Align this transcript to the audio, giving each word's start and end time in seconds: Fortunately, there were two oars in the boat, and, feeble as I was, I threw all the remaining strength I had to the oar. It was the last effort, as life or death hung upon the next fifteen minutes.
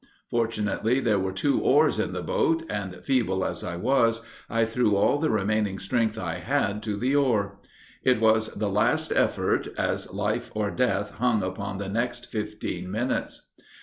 Fortunately, 0.31 0.99
there 0.99 1.19
were 1.19 1.31
two 1.31 1.61
oars 1.61 1.99
in 1.99 2.11
the 2.11 2.23
boat, 2.23 2.65
and, 2.71 3.05
feeble 3.05 3.45
as 3.45 3.63
I 3.63 3.75
was, 3.75 4.23
I 4.49 4.65
threw 4.65 4.95
all 4.95 5.19
the 5.19 5.29
remaining 5.29 5.77
strength 5.77 6.17
I 6.17 6.39
had 6.39 6.81
to 6.81 6.97
the 6.97 7.15
oar. 7.15 7.59
It 8.03 8.19
was 8.19 8.47
the 8.47 8.71
last 8.71 9.11
effort, 9.11 9.67
as 9.77 10.11
life 10.11 10.49
or 10.55 10.71
death 10.71 11.11
hung 11.11 11.43
upon 11.43 11.77
the 11.77 11.87
next 11.87 12.31
fifteen 12.31 12.89
minutes. 12.89 13.47